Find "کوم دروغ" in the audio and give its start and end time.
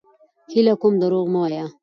0.81-1.25